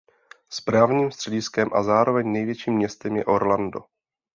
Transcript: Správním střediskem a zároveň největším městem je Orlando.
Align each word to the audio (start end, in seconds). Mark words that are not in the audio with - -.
Správním 0.49 1.11
střediskem 1.11 1.67
a 1.73 1.83
zároveň 1.83 2.31
největším 2.31 2.73
městem 2.75 3.15
je 3.15 3.25
Orlando. 3.25 3.81